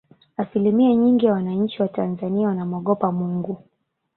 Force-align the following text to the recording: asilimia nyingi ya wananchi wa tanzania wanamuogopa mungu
asilimia 0.37 0.95
nyingi 0.95 1.25
ya 1.25 1.33
wananchi 1.33 1.81
wa 1.81 1.87
tanzania 1.87 2.47
wanamuogopa 2.47 3.11
mungu 3.11 3.63